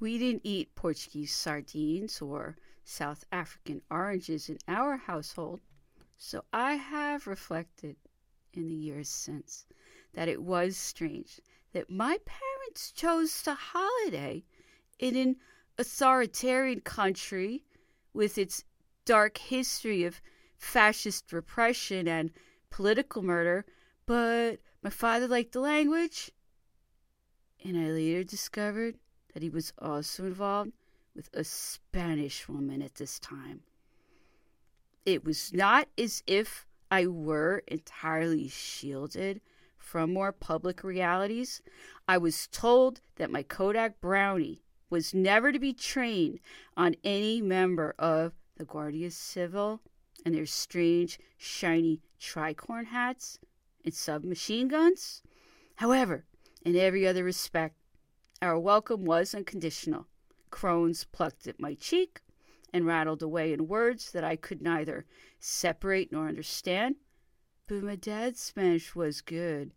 We 0.00 0.16
didn't 0.16 0.46
eat 0.46 0.74
Portuguese 0.74 1.34
sardines 1.34 2.22
or 2.22 2.56
South 2.84 3.26
African 3.30 3.82
oranges 3.90 4.48
in 4.48 4.56
our 4.66 4.96
household, 4.96 5.60
so 6.16 6.42
I 6.54 6.76
have 6.76 7.26
reflected 7.26 7.96
in 8.54 8.68
the 8.68 8.74
years 8.74 9.10
since 9.10 9.66
that 10.14 10.26
it 10.26 10.42
was 10.42 10.78
strange 10.78 11.38
that 11.72 11.90
my 11.90 12.18
parents 12.24 12.92
chose 12.92 13.42
to 13.42 13.52
holiday 13.52 14.42
in 14.98 15.16
an 15.16 15.36
authoritarian 15.76 16.80
country 16.80 17.66
with 18.14 18.38
its 18.38 18.64
dark 19.04 19.36
history 19.36 20.04
of 20.04 20.22
fascist 20.56 21.30
repression 21.30 22.08
and 22.08 22.32
political 22.70 23.22
murder, 23.22 23.66
but 24.06 24.60
my 24.82 24.90
father 24.90 25.28
liked 25.28 25.52
the 25.52 25.60
language. 25.60 26.30
And 27.62 27.76
I 27.76 27.90
later 27.90 28.24
discovered 28.24 28.96
that 29.32 29.42
he 29.42 29.50
was 29.50 29.72
also 29.78 30.24
involved 30.24 30.72
with 31.14 31.28
a 31.34 31.44
Spanish 31.44 32.48
woman 32.48 32.82
at 32.82 32.94
this 32.96 33.18
time. 33.18 33.60
It 35.04 35.24
was 35.24 35.52
not 35.52 35.88
as 35.98 36.22
if 36.26 36.66
I 36.90 37.06
were 37.06 37.62
entirely 37.66 38.48
shielded 38.48 39.40
from 39.78 40.12
more 40.12 40.32
public 40.32 40.84
realities. 40.84 41.62
I 42.06 42.18
was 42.18 42.46
told 42.48 43.00
that 43.16 43.30
my 43.30 43.42
Kodak 43.42 44.00
Brownie 44.00 44.62
was 44.90 45.14
never 45.14 45.52
to 45.52 45.58
be 45.58 45.72
trained 45.72 46.40
on 46.76 46.96
any 47.04 47.40
member 47.40 47.94
of 47.98 48.32
the 48.56 48.64
Guardia 48.64 49.10
Civil 49.10 49.80
and 50.24 50.34
their 50.34 50.46
strange, 50.46 51.18
shiny 51.38 52.02
tricorn 52.20 52.86
hats 52.86 53.38
and 53.84 53.94
submachine 53.94 54.68
guns. 54.68 55.22
However, 55.76 56.24
in 56.62 56.76
every 56.76 57.06
other 57.06 57.24
respect, 57.24 57.76
our 58.42 58.58
welcome 58.58 59.04
was 59.04 59.34
unconditional. 59.34 60.06
Crones 60.50 61.04
plucked 61.04 61.46
at 61.46 61.60
my 61.60 61.74
cheek 61.74 62.20
and 62.72 62.86
rattled 62.86 63.22
away 63.22 63.52
in 63.52 63.68
words 63.68 64.12
that 64.12 64.24
I 64.24 64.36
could 64.36 64.62
neither 64.62 65.04
separate 65.38 66.10
nor 66.10 66.26
understand. 66.26 66.96
But 67.66 67.82
my 67.82 67.96
dad's 67.96 68.40
Spanish 68.40 68.94
was 68.94 69.20
good, 69.20 69.72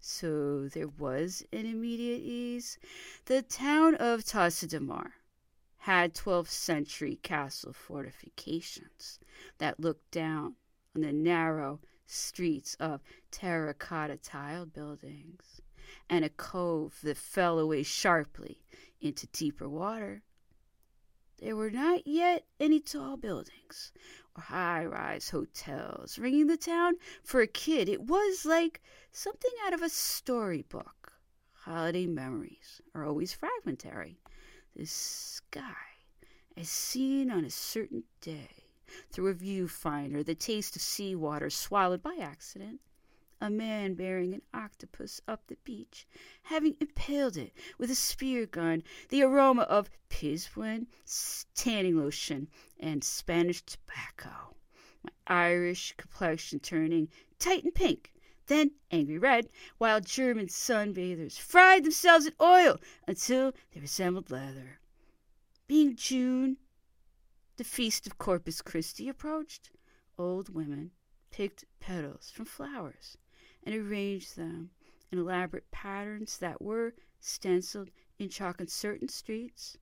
so 0.00 0.66
there 0.68 0.88
was 0.88 1.44
an 1.52 1.66
immediate 1.66 2.20
ease. 2.20 2.78
The 3.26 3.42
town 3.42 3.94
of 3.94 4.24
Tossa 4.24 4.66
de 4.66 4.80
Mar 4.80 5.12
had 5.78 6.12
12th 6.12 6.48
century 6.48 7.18
castle 7.22 7.72
fortifications 7.72 9.20
that 9.58 9.78
looked 9.78 10.10
down 10.10 10.56
on 10.96 11.02
the 11.02 11.12
narrow 11.12 11.80
streets 12.06 12.74
of 12.80 13.02
terracotta 13.30 14.16
tiled 14.16 14.72
buildings 14.72 15.60
and 16.08 16.24
a 16.24 16.28
cove 16.28 16.98
that 17.02 17.16
fell 17.16 17.58
away 17.58 17.82
sharply 17.82 18.62
into 19.00 19.26
deeper 19.28 19.68
water. 19.68 20.22
There 21.38 21.56
were 21.56 21.70
not 21.70 22.06
yet 22.06 22.46
any 22.58 22.80
tall 22.80 23.16
buildings 23.16 23.92
or 24.36 24.42
high 24.42 24.84
rise 24.84 25.30
hotels 25.30 26.18
ringing 26.18 26.48
the 26.48 26.56
town. 26.58 26.96
For 27.22 27.40
a 27.40 27.46
kid, 27.46 27.88
it 27.88 28.02
was 28.02 28.44
like 28.44 28.82
something 29.10 29.52
out 29.64 29.72
of 29.72 29.80
a 29.80 29.88
storybook. 29.88 31.12
Holiday 31.52 32.06
memories 32.06 32.82
are 32.94 33.06
always 33.06 33.32
fragmentary. 33.32 34.20
The 34.76 34.86
sky, 34.86 35.74
as 36.56 36.68
seen 36.68 37.30
on 37.30 37.44
a 37.44 37.50
certain 37.50 38.04
day 38.20 38.66
through 39.10 39.28
a 39.28 39.34
viewfinder, 39.34 40.24
the 40.24 40.34
taste 40.34 40.76
of 40.76 40.82
sea 40.82 41.14
water 41.14 41.48
swallowed 41.48 42.02
by 42.02 42.16
accident, 42.20 42.80
a 43.42 43.48
man 43.48 43.94
bearing 43.94 44.34
an 44.34 44.42
octopus 44.52 45.20
up 45.26 45.46
the 45.46 45.56
beach, 45.64 46.06
having 46.42 46.76
impaled 46.78 47.38
it 47.38 47.54
with 47.78 47.90
a 47.90 47.94
spear 47.94 48.44
gun, 48.44 48.82
the 49.08 49.22
aroma 49.22 49.62
of 49.62 49.88
Piz 50.10 50.46
Buin, 50.46 50.86
tanning 51.54 51.96
lotion, 51.96 52.48
and 52.78 53.02
Spanish 53.02 53.62
tobacco, 53.62 54.54
my 55.02 55.10
Irish 55.26 55.94
complexion 55.96 56.60
turning 56.60 57.08
Titan 57.38 57.72
pink, 57.72 58.12
then 58.46 58.72
angry 58.90 59.16
red, 59.16 59.48
while 59.78 60.00
German 60.00 60.48
sunbathers 60.48 61.38
fried 61.38 61.84
themselves 61.84 62.26
in 62.26 62.34
oil 62.42 62.78
until 63.08 63.54
they 63.72 63.80
resembled 63.80 64.30
leather. 64.30 64.80
Being 65.66 65.96
June, 65.96 66.58
the 67.56 67.64
feast 67.64 68.06
of 68.06 68.18
Corpus 68.18 68.60
Christi 68.60 69.08
approached. 69.08 69.70
Old 70.18 70.54
women 70.54 70.90
picked 71.30 71.64
petals 71.78 72.30
from 72.30 72.44
flowers 72.44 73.16
and 73.64 73.74
arranged 73.74 74.36
them 74.36 74.70
in 75.10 75.18
elaborate 75.18 75.70
patterns 75.70 76.38
that 76.38 76.62
were 76.62 76.94
stenciled 77.20 77.90
in 78.18 78.28
chalk 78.28 78.60
on 78.60 78.66
certain 78.66 79.08
streets. 79.08 79.76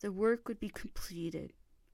The 0.00 0.12
work 0.12 0.48
would 0.48 0.60
be 0.60 0.68
completed 0.68 1.52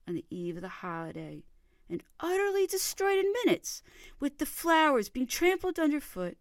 on 0.08 0.14
the 0.14 0.24
eve 0.30 0.56
of 0.56 0.62
the 0.62 0.68
holiday 0.68 1.44
and 1.88 2.02
utterly 2.20 2.66
destroyed 2.66 3.18
in 3.18 3.32
minutes, 3.44 3.82
with 4.20 4.38
the 4.38 4.46
flowers 4.46 5.08
being 5.08 5.26
trampled 5.26 5.78
underfoot. 5.78 6.38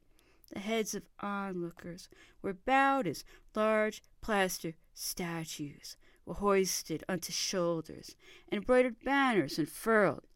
The 0.53 0.59
heads 0.59 0.93
of 0.95 1.07
onlookers 1.19 2.09
were 2.41 2.53
bowed 2.53 3.07
as 3.07 3.23
large 3.55 4.01
plaster 4.21 4.75
statues 4.93 5.97
were 6.25 6.35
hoisted 6.35 7.03
onto 7.09 7.31
shoulders, 7.31 8.15
and 8.49 8.59
embroidered 8.59 9.03
banners 9.03 9.57
unfurled. 9.57 10.27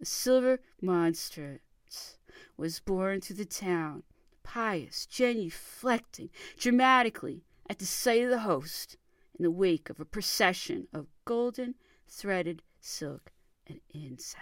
A 0.00 0.06
silver 0.06 0.60
monstrance 0.80 2.18
was 2.56 2.80
borne 2.80 3.20
through 3.20 3.36
the 3.36 3.44
town, 3.44 4.02
pious, 4.42 5.06
genuflecting 5.10 6.30
dramatically 6.56 7.44
at 7.68 7.78
the 7.78 7.86
sight 7.86 8.22
of 8.22 8.30
the 8.30 8.40
host, 8.40 8.96
in 9.38 9.42
the 9.42 9.50
wake 9.50 9.90
of 9.90 9.98
a 10.00 10.04
procession 10.04 10.86
of 10.92 11.06
golden 11.24 11.74
threaded 12.06 12.62
silk 12.80 13.32
and 13.66 13.80
incense. 13.92 14.38